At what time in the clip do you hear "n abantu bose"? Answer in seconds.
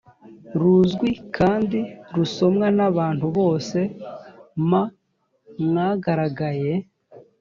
2.77-3.79